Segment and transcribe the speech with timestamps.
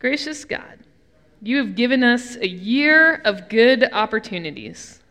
[0.00, 0.78] Gracious God,
[1.42, 5.02] you have given us a year of good opportunities.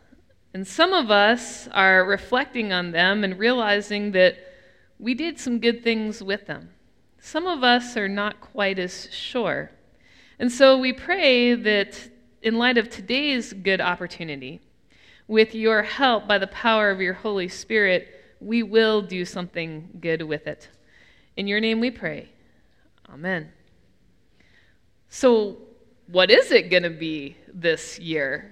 [0.55, 4.37] And some of us are reflecting on them and realizing that
[4.97, 6.71] we did some good things with them.
[7.19, 9.69] Some of us are not quite as sure.
[10.39, 12.09] And so we pray that
[12.41, 14.59] in light of today's good opportunity,
[15.27, 18.07] with your help by the power of your Holy Spirit,
[18.39, 20.67] we will do something good with it.
[21.37, 22.29] In your name we pray.
[23.07, 23.51] Amen.
[25.09, 25.57] So,
[26.07, 28.51] what is it going to be this year?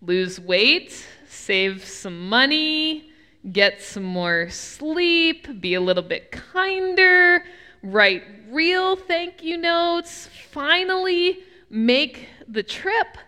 [0.00, 3.10] Lose weight, save some money,
[3.52, 7.44] get some more sleep, be a little bit kinder,
[7.82, 13.18] write real thank you notes, finally make the trip.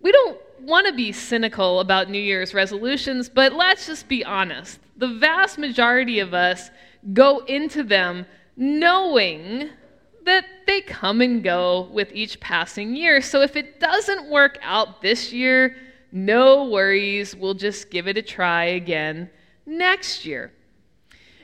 [0.00, 4.78] We don't want to be cynical about New Year's resolutions, but let's just be honest.
[4.98, 6.70] The vast majority of us
[7.14, 9.70] go into them knowing
[10.24, 13.20] that they come and go with each passing year.
[13.20, 15.76] So if it doesn't work out this year,
[16.12, 19.30] no worries, we'll just give it a try again
[19.66, 20.52] next year.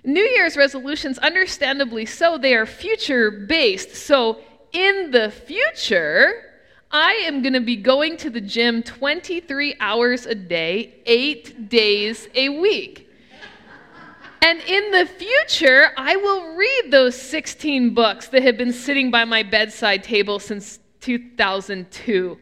[0.05, 3.94] New Year's resolutions, understandably so, they are future based.
[3.94, 4.38] So
[4.72, 6.44] in the future,
[6.91, 12.28] I am going to be going to the gym 23 hours a day, eight days
[12.34, 13.08] a week.
[14.42, 19.25] And in the future, I will read those 16 books that have been sitting by
[19.25, 22.39] my bedside table since 2002.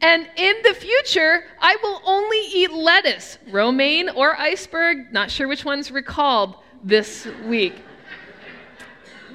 [0.00, 5.64] And in the future, I will only eat lettuce, romaine or iceberg, not sure which
[5.64, 7.82] one's recalled this week.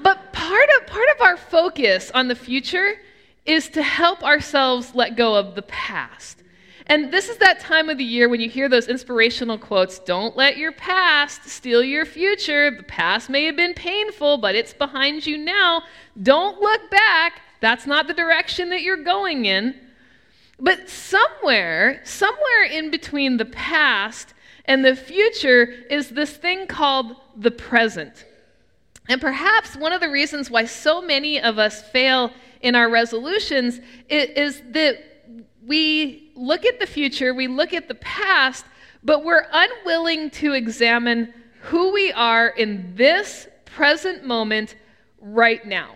[0.02, 2.96] But part of, part of our focus on the future
[3.46, 6.44] is to help ourselves let go of the past.
[6.90, 10.36] And this is that time of the year when you hear those inspirational quotes don't
[10.36, 12.72] let your past steal your future.
[12.72, 15.84] The past may have been painful, but it's behind you now.
[16.22, 17.42] Don't look back.
[17.62, 19.76] That's not the direction that you're going in.
[20.60, 24.34] But somewhere, somewhere in between the past
[24.66, 28.26] and the future is this thing called the present.
[29.08, 33.80] And perhaps one of the reasons why so many of us fail in our resolutions
[34.10, 34.98] is, that
[35.66, 38.66] we look at the future, we look at the past,
[39.04, 44.76] but we're unwilling to examine who we are in this present moment
[45.20, 45.96] right now.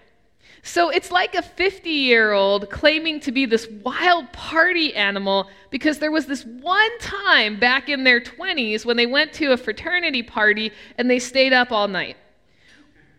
[0.65, 5.99] So it's like a 50 year old claiming to be this wild party animal because
[5.99, 10.23] there was this one time back in their 20s when they went to a fraternity
[10.23, 12.15] party and they stayed up all night.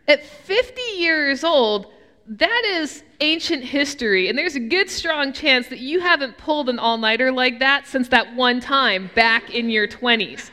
[0.08, 1.92] At 50 years old,
[2.26, 6.78] that is ancient history, and there's a good strong chance that you haven't pulled an
[6.78, 10.50] all nighter like that since that one time back in your 20s.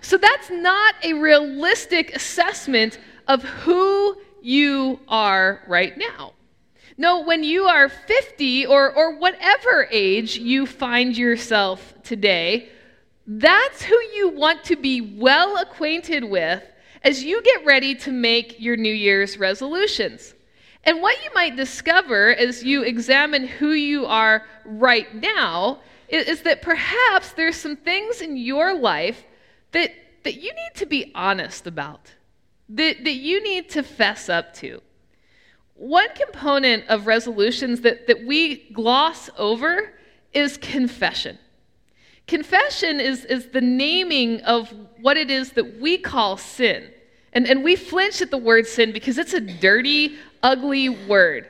[0.00, 6.32] So that's not a realistic assessment of who you are right now.
[6.96, 12.70] No, when you are 50 or, or whatever age you find yourself today,
[13.26, 16.62] that's who you want to be well acquainted with
[17.02, 20.35] as you get ready to make your New Year's resolutions.
[20.86, 26.42] And what you might discover as you examine who you are right now is, is,
[26.42, 29.24] that perhaps there's some things in your life
[29.72, 29.90] that,
[30.22, 32.14] that you need to be honest about,
[32.68, 34.80] that, that you need to fess up to.
[35.74, 39.92] One component of resolutions that, that we gloss over
[40.32, 41.36] is confession.
[42.28, 46.90] Confession is, is the naming of what it is that we call sin.
[47.32, 51.48] And, and we flinch at the word sin because it's a dirty, ugly word.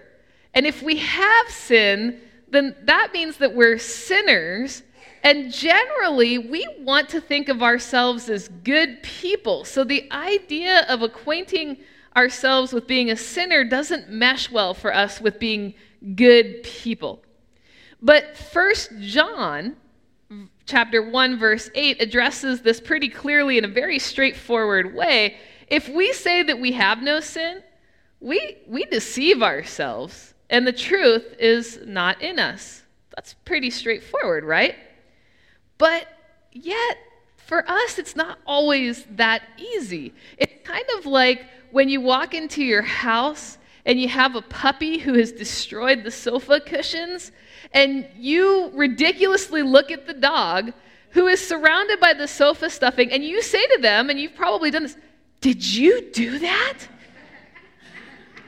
[0.54, 2.18] And if we have sin,
[2.48, 4.82] then that means that we're sinners.
[5.22, 9.66] And generally, we want to think of ourselves as good people.
[9.66, 11.76] So the idea of acquainting
[12.16, 15.74] ourselves with being a sinner doesn't mesh well for us with being
[16.14, 17.22] good people.
[18.00, 19.76] But First John
[20.64, 25.36] chapter 1 verse 8 addresses this pretty clearly in a very straightforward way.
[25.68, 27.62] If we say that we have no sin,
[28.20, 32.82] we, we deceive ourselves, and the truth is not in us.
[33.14, 34.74] That's pretty straightforward, right?
[35.78, 36.06] But
[36.52, 36.98] yet,
[37.36, 40.14] for us, it's not always that easy.
[40.38, 44.98] It's kind of like when you walk into your house and you have a puppy
[44.98, 47.30] who has destroyed the sofa cushions,
[47.72, 50.72] and you ridiculously look at the dog
[51.10, 54.70] who is surrounded by the sofa stuffing, and you say to them, and you've probably
[54.70, 54.96] done this,
[55.40, 56.78] Did you do that?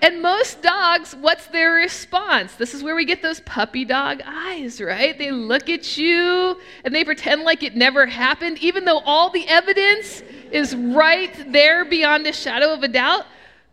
[0.01, 2.55] And most dogs, what's their response?
[2.55, 5.19] This is where we get those puppy dog eyes, right?
[5.19, 9.47] They look at you and they pretend like it never happened, even though all the
[9.49, 10.23] evidence
[10.53, 13.27] is right there beyond a shadow of a doubt.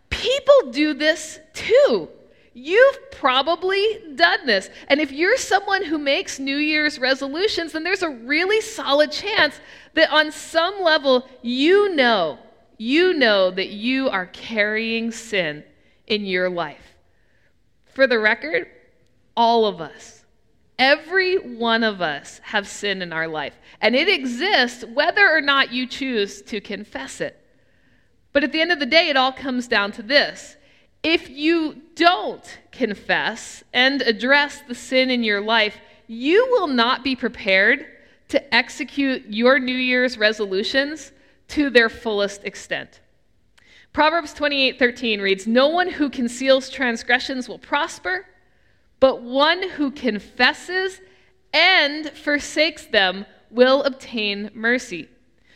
[0.10, 2.10] People do this too.
[2.54, 4.69] You've probably done this.
[4.88, 9.60] And if you're someone who makes New Year's resolutions, then there's a really solid chance
[9.94, 12.39] that on some level you know,
[12.78, 15.63] you know that you are carrying sin
[16.07, 16.96] in your life.
[17.94, 18.68] For the record,
[19.36, 20.25] all of us,
[20.78, 23.56] every one of us have sin in our life.
[23.81, 27.40] And it exists whether or not you choose to confess it.
[28.34, 30.57] But at the end of the day, it all comes down to this.
[31.04, 37.16] If you don't confess and address the sin in your life, you will not be
[37.16, 37.86] prepared
[38.30, 41.12] to execute your New Year's resolutions
[41.50, 43.00] to their fullest extent.
[43.95, 48.27] Proverbs 28:13 reads, "No one who conceals transgressions will prosper,
[49.00, 51.00] but one who confesses
[51.53, 55.07] and forsakes them will obtain mercy."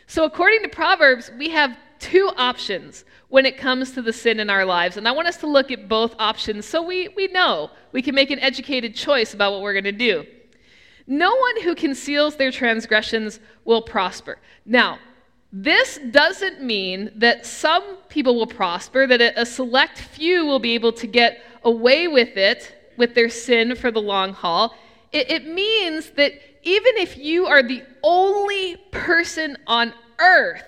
[0.07, 4.49] So according to Proverbs, we have two options when it comes to the sin in
[4.49, 4.95] our lives.
[4.95, 8.15] And I want us to look at both options so we, we know we can
[8.15, 10.25] make an educated choice about what we're going to do.
[11.05, 14.37] No one who conceals their transgressions will prosper.
[14.65, 14.97] Now,
[15.51, 20.93] this doesn't mean that some people will prosper, that a, select few will be able
[20.93, 24.75] to get away with it, with their sin for the long haul.
[25.11, 30.63] It, it means that even if you are the only person on earth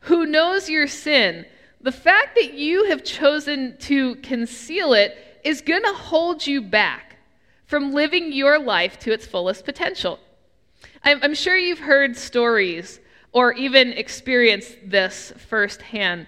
[0.00, 1.44] who knows your sin,
[1.80, 7.16] the fact that you have chosen to conceal it is going to hold you back
[7.66, 10.20] from living your life to its fullest potential.
[11.02, 13.00] I'm, I'm sure you've heard stories
[13.32, 16.26] or even experienced this firsthand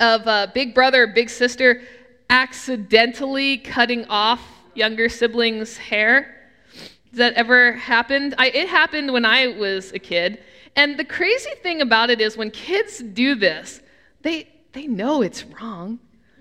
[0.00, 1.82] of a big brother big sister
[2.30, 4.40] accidentally cutting off
[4.74, 6.50] younger siblings' hair.
[7.10, 8.34] Has that ever happened?
[8.38, 10.42] I, it happened when I was a kid.
[10.76, 13.80] And the crazy thing about it is when kids do this,
[14.22, 16.00] they, they know it's wrong.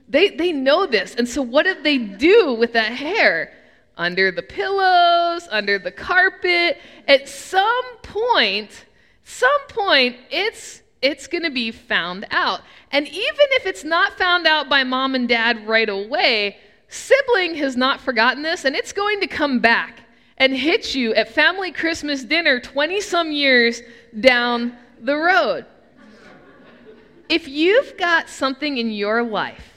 [0.09, 1.15] They, they know this.
[1.15, 3.53] And so what do they do with that hair?
[3.95, 6.79] Under the pillows, under the carpet.
[7.07, 8.85] At some point,
[9.23, 12.61] some point, it's it's going to be found out.
[12.91, 17.75] And even if it's not found out by mom and dad right away, sibling has
[17.75, 19.99] not forgotten this and it's going to come back
[20.37, 23.81] and hit you at family Christmas dinner 20 some years
[24.21, 25.65] down the road.
[27.27, 29.73] If you've got something in your life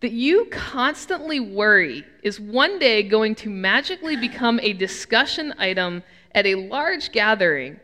[0.00, 6.02] that you constantly worry is one day going to magically become a discussion item
[6.34, 7.78] at a large gathering,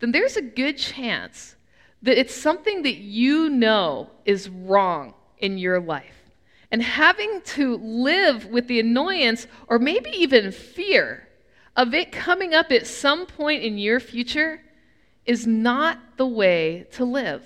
[0.00, 1.56] then there's a good chance
[2.02, 6.14] that it's something that you know is wrong in your life.
[6.70, 11.26] And having to live with the annoyance or maybe even fear
[11.76, 14.60] of it coming up at some point in your future
[15.24, 17.42] is not the way to live.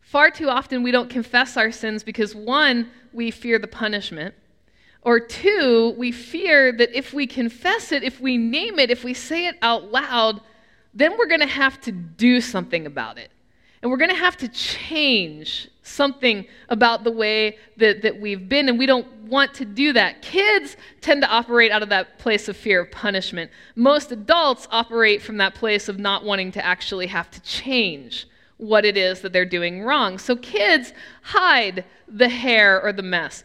[0.00, 4.34] Far too often, we don't confess our sins because one, we fear the punishment,
[5.02, 9.14] or two, we fear that if we confess it, if we name it, if we
[9.14, 10.40] say it out loud,
[10.94, 13.30] then we're going to have to do something about it.
[13.82, 18.68] And we're going to have to change something about the way that, that we've been,
[18.68, 20.20] and we don't want to do that.
[20.20, 23.50] Kids tend to operate out of that place of fear of punishment.
[23.76, 28.28] Most adults operate from that place of not wanting to actually have to change
[28.58, 30.18] what it is that they're doing wrong.
[30.18, 33.44] So kids hide the hair or the mess.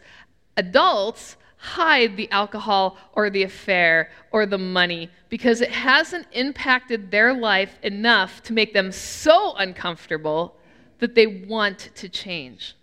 [0.58, 7.32] Adults hide the alcohol or the affair or the money because it hasn't impacted their
[7.32, 10.56] life enough to make them so uncomfortable
[10.98, 12.74] that they want to change.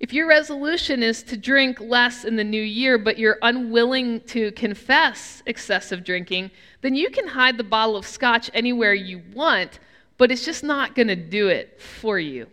[0.00, 4.52] If your resolution is to drink less in the new year, but you're unwilling to
[4.52, 9.80] confess excessive drinking, then you can hide the bottle of scotch anywhere you want,
[10.16, 12.46] but it's just not going to do it for you.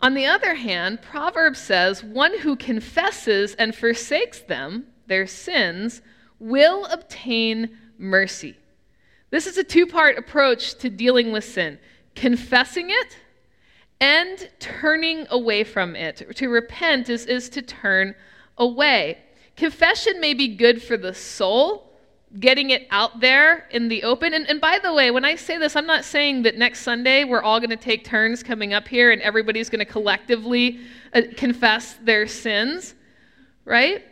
[0.00, 6.02] On the other hand, Proverbs says, one who confesses and forsakes them, their sins,
[6.38, 8.56] will obtain mercy.
[9.30, 11.78] This is a two part approach to dealing with sin
[12.14, 13.16] confessing it
[14.00, 16.34] and turning away from it.
[16.36, 18.14] To repent is, is to turn
[18.56, 19.18] away.
[19.56, 21.87] Confession may be good for the soul,
[22.38, 24.34] getting it out there in the open.
[24.34, 27.24] And, and by the way, when I say this, I'm not saying that next Sunday
[27.24, 30.80] we're all going to take turns coming up here and everybody's going to collectively
[31.14, 32.94] uh, confess their sins,
[33.64, 34.04] right?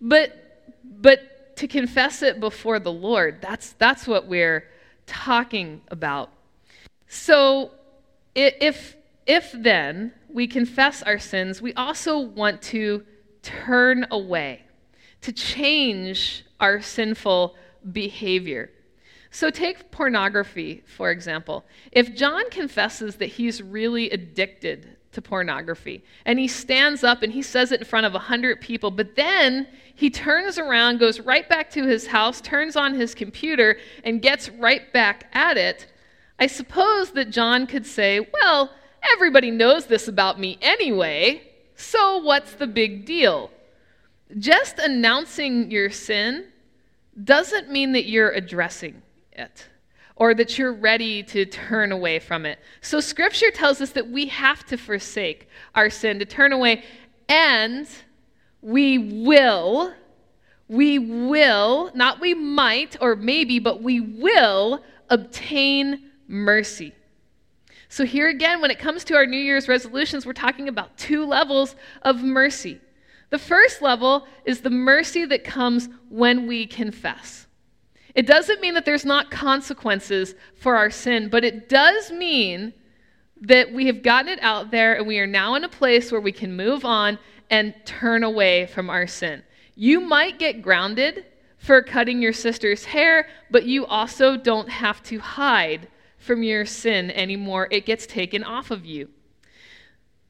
[0.00, 4.64] But, but to confess it before the Lord, that's, that's what we're
[5.06, 6.30] talking about.
[7.08, 7.72] So
[8.34, 8.94] if
[9.28, 13.04] if then we confess our sins, we also want to
[13.42, 14.62] turn away,
[15.20, 17.56] to change our sinful
[17.92, 18.70] behavior.
[19.30, 21.64] So, take pornography, for example.
[21.92, 26.04] If John confesses that he's really addicted to pornography.
[26.24, 29.16] And he stands up and he says it in front of a hundred people, but
[29.16, 34.22] then he turns around, goes right back to his house, turns on his computer, and
[34.22, 35.86] gets right back at it.
[36.38, 38.70] I suppose that John could say, Well,
[39.14, 41.42] everybody knows this about me anyway,
[41.74, 43.50] so what's the big deal?
[44.36, 46.48] Just announcing your sin
[47.24, 49.68] doesn't mean that you're addressing it
[50.16, 52.58] or that you're ready to turn away from it.
[52.80, 56.84] So, scripture tells us that we have to forsake our sin, to turn away,
[57.28, 57.88] and
[58.60, 59.94] we will,
[60.66, 66.92] we will, not we might or maybe, but we will obtain mercy.
[67.88, 71.24] So, here again, when it comes to our New Year's resolutions, we're talking about two
[71.24, 72.80] levels of mercy.
[73.30, 77.46] The first level is the mercy that comes when we confess.
[78.14, 82.72] It doesn't mean that there's not consequences for our sin, but it does mean
[83.40, 86.20] that we have gotten it out there and we are now in a place where
[86.20, 87.18] we can move on
[87.50, 89.42] and turn away from our sin.
[89.74, 91.26] You might get grounded
[91.58, 97.10] for cutting your sister's hair, but you also don't have to hide from your sin
[97.12, 97.68] anymore.
[97.70, 99.08] It gets taken off of you.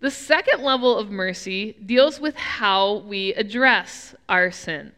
[0.01, 4.93] The second level of mercy deals with how we address our sin.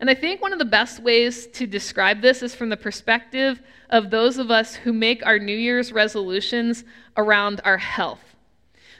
[0.00, 3.62] And I think one of the best ways to describe this is from the perspective
[3.88, 6.84] of those of us who make our New Year's resolutions
[7.16, 8.20] around our health.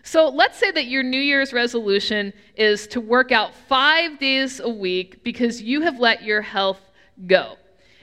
[0.02, 4.68] So let's say that your New Year's resolution is to work out five days a
[4.68, 6.80] week because you have let your health
[7.26, 7.56] go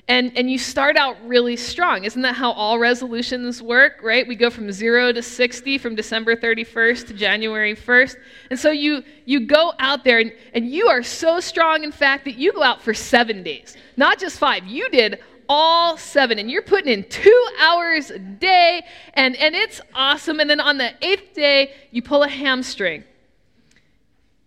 [0.08, 2.04] and, and you start out really strong.
[2.04, 4.28] Isn't that how all resolutions work, right?
[4.28, 8.16] We go from zero to 60 from December 31st to January 1st.
[8.50, 12.26] And so you, you go out there and, and you are so strong, in fact,
[12.26, 14.66] that you go out for seven days, not just five.
[14.66, 18.82] You did all seven, and you're putting in two hours a day,
[19.16, 20.40] and, and it's awesome.
[20.40, 23.04] And then on the eighth day, you pull a hamstring,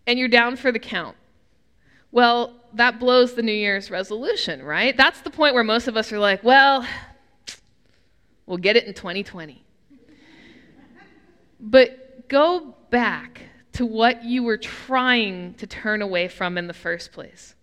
[0.06, 1.14] and you're down for the count.
[2.11, 4.97] Well, that blows the New Year's resolution, right?
[4.97, 6.87] That's the point where most of us are like, well,
[8.47, 9.64] we'll get it in 2020.
[11.61, 17.12] but go back to what you were trying to turn away from in the first
[17.12, 17.54] place.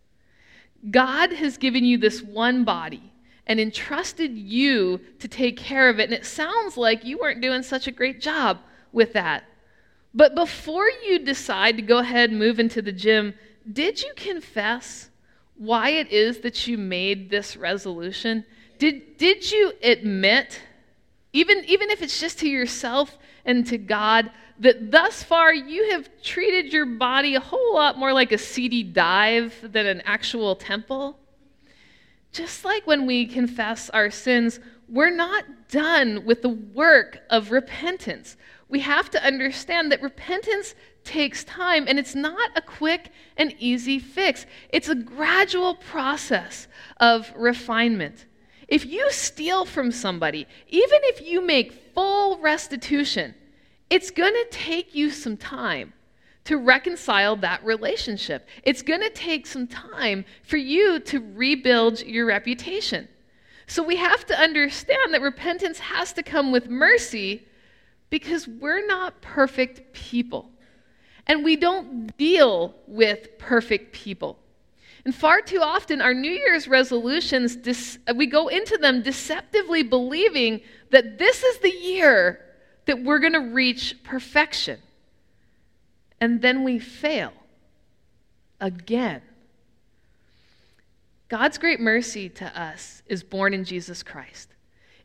[0.89, 3.12] God has given you this one body
[3.48, 6.06] and entrusted you to take care of it.
[6.06, 8.60] And it sounds like you weren't doing such a great job
[8.91, 9.44] with that.
[10.13, 13.34] But before you decide to go ahead and move into the gym,
[13.72, 15.10] did you confess
[15.56, 18.44] why it is that you made this resolution?
[18.77, 20.60] Did, did you admit,
[21.34, 26.10] even, even if it's just to yourself and to God, that thus far you have
[26.22, 31.18] treated your body a whole lot more like a seedy dive than an actual temple?
[32.32, 38.36] Just like when we confess our sins, we're not done with the work of repentance.
[38.72, 44.00] We have to understand that repentance takes time and it's not a quick and easy
[44.00, 44.46] fix.
[44.70, 48.25] It's a gradual process of refinement.
[48.70, 53.36] If you steal from somebody, even if you make full restitution,
[53.90, 55.92] it's going to take you some time
[56.46, 58.48] to reconcile that relationship.
[58.63, 63.10] It's going to take some time for you to rebuild your reputation.
[63.68, 67.46] So we have to understand that repentance has to come with mercy
[68.12, 70.51] because we're not perfect people.
[71.25, 74.38] And we don't deal with perfect people.
[75.03, 77.58] And far too often, our New Year's resolutions,
[78.13, 82.39] we go into them deceptively believing that this is the year
[82.86, 84.80] that we're going to reach perfection.
[86.20, 87.34] And then we fail
[88.60, 89.22] again.
[91.30, 94.50] God's great mercy to us is born in Jesus Christ.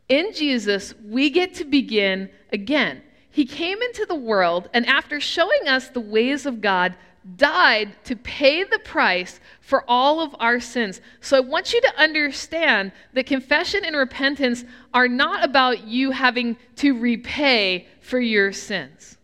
[0.09, 3.03] In Jesus, we get to begin again.
[3.31, 6.95] He came into the world and, after showing us the ways of God,
[7.37, 11.01] died to pay the price for all of our sins.
[11.21, 16.57] So I want you to understand that confession and repentance are not about you having
[16.77, 19.19] to repay for your sins.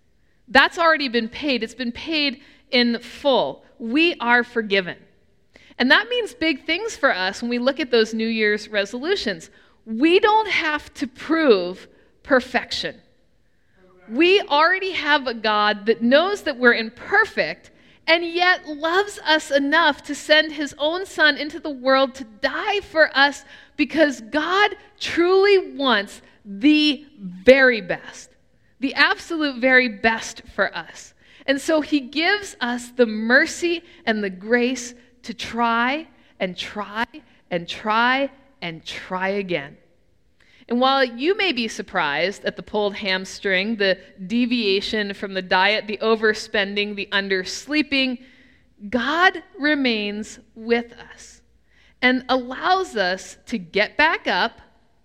[0.49, 3.65] That's already been paid, it's been paid in full.
[3.79, 4.97] We are forgiven.
[5.79, 9.51] And that means big things for us when we look at those New Year's resolutions.
[9.85, 11.89] We don't have to prove
[12.23, 13.01] perfection.
[14.09, 17.71] We already have a God that knows that we're imperfect
[18.07, 22.81] and yet loves us enough to send his own son into the world to die
[22.81, 23.45] for us
[23.77, 28.31] because God truly wants the very best,
[28.81, 31.15] the absolute very best for us.
[31.47, 36.09] And so he gives us the mercy and the grace to try
[36.41, 37.07] and try
[37.51, 38.31] and try
[38.63, 39.77] and try again.
[40.69, 45.87] And while you may be surprised at the pulled hamstring, the deviation from the diet,
[45.87, 48.23] the overspending, the undersleeping,
[48.89, 51.43] God remains with us
[52.01, 54.61] and allows us to get back up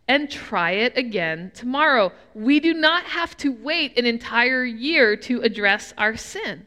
[0.08, 2.12] and try it again tomorrow.
[2.34, 6.66] We do not have to wait an entire year to address our sin.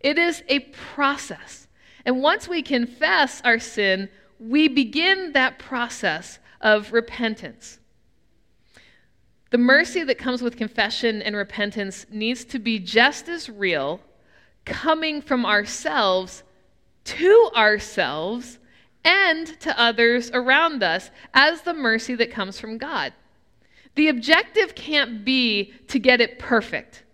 [0.00, 0.60] It is a
[0.94, 1.68] process.
[2.04, 4.08] And once we confess our sin,
[4.38, 7.78] we begin that process of repentance.
[9.50, 14.00] The mercy that comes with confession and repentance needs to be just as real,
[14.64, 16.42] coming from ourselves
[17.04, 18.58] to ourselves
[19.04, 23.12] and to others around us as the mercy that comes from God.
[23.94, 27.04] The objective can't be to get it perfect.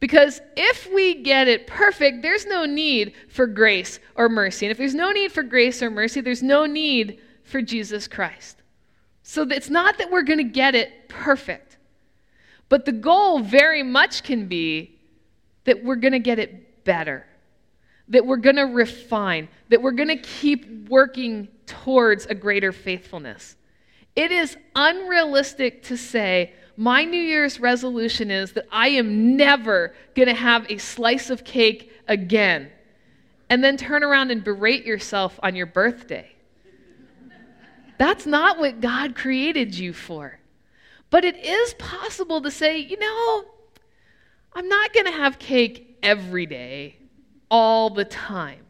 [0.00, 4.66] Because if we get it perfect, there's no need for grace or mercy.
[4.66, 8.56] And if there's no need for grace or mercy, there's no need for Jesus Christ.
[9.22, 11.76] So it's not that we're going to get it perfect,
[12.68, 14.98] but the goal very much can be
[15.64, 17.26] that we're going to get it better
[18.10, 23.56] that we're going to refine, that we're going to keep working towards a greater faithfulness.
[24.14, 30.28] It is unrealistic to say, my New Year's resolution is that I am never going
[30.28, 32.70] to have a slice of cake again,
[33.50, 36.32] and then turn around and berate yourself on your birthday.
[37.98, 40.38] That's not what God created you for.
[41.10, 43.44] But it is possible to say, you know,
[44.54, 46.96] I'm not going to have cake every day
[47.50, 48.64] all the time.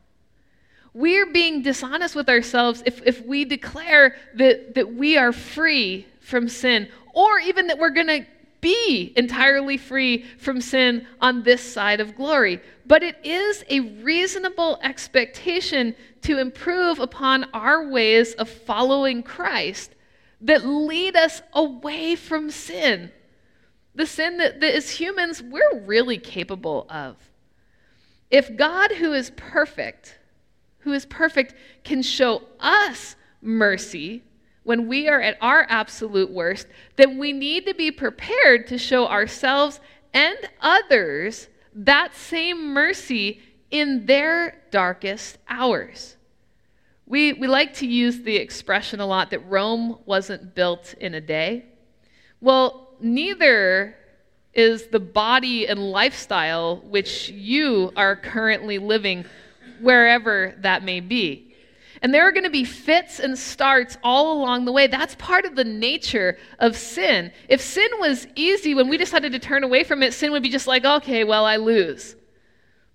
[0.93, 6.49] We're being dishonest with ourselves if, if we declare that, that we are free from
[6.49, 8.27] sin, or even that we're going to
[8.61, 12.61] be entirely free from sin on this side of glory.
[12.87, 19.95] But it is a reasonable expectation to improve upon our ways of following Christ
[20.43, 23.11] that lead us away from sin.
[23.95, 27.17] The sin that, that as humans we're really capable of.
[28.31, 30.19] If God, who is perfect,
[30.81, 34.23] who is perfect, can show us mercy
[34.71, 39.09] when we are at our absolute worst, then we need to be prepared to show
[39.09, 39.81] ourselves
[40.15, 43.41] and others that same mercy
[43.73, 46.17] in their darkest hours.
[47.05, 51.21] We, we like to use the expression a lot that Rome wasn't built in a
[51.21, 51.65] day.
[52.41, 53.97] Well, neither
[54.55, 59.25] is the body and lifestyle which you are currently living,
[59.81, 61.50] wherever that may be.
[62.03, 64.87] And there are going to be fits and starts all along the way.
[64.87, 67.31] That's part of the nature of sin.
[67.49, 70.49] If sin was easy, when we decided to turn away from it, sin would be
[70.49, 72.17] just like, okay, well, I lose.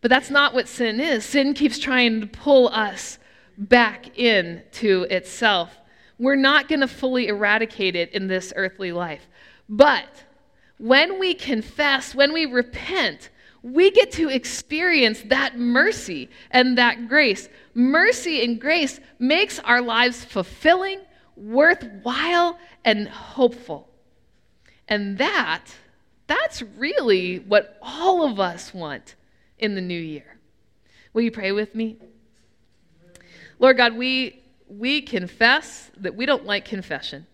[0.02, 1.24] But that's not what sin is.
[1.26, 3.20] Sin keeps trying to pull us
[3.58, 5.78] back into itself.
[6.18, 9.28] We're not going to fully eradicate it in this earthly life.
[9.70, 10.08] But
[10.78, 13.30] when we confess, when we repent,
[13.62, 17.50] we get to experience that mercy and that grace.
[17.76, 21.02] Mercy and grace makes our lives fulfilling,
[21.36, 23.90] worthwhile, and hopeful.
[24.88, 25.66] And that,
[26.26, 29.16] that's really what all of us want
[29.60, 30.38] in the new year.
[31.14, 31.98] Will you pray with me?
[33.60, 37.28] Lord God, we, we confess that we don't like confession.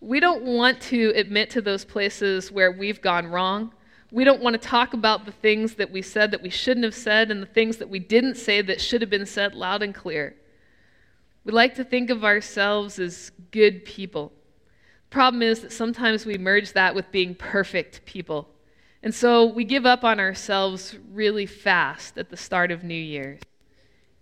[0.00, 3.72] We don't want to admit to those places where we've gone wrong.
[4.10, 6.94] We don't want to talk about the things that we said that we shouldn't have
[6.94, 9.94] said and the things that we didn't say that should have been said loud and
[9.94, 10.36] clear.
[11.44, 14.32] We like to think of ourselves as good people.
[15.08, 18.48] The problem is that sometimes we merge that with being perfect people.
[19.02, 23.40] And so we give up on ourselves really fast at the start of New Year's.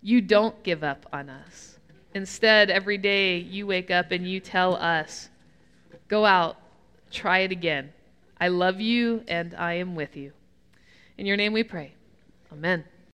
[0.01, 1.79] You don't give up on us.
[2.13, 5.29] Instead, every day you wake up and you tell us,
[6.07, 6.57] Go out,
[7.09, 7.91] try it again.
[8.39, 10.33] I love you and I am with you.
[11.17, 11.93] In your name we pray.
[12.51, 12.85] Amen.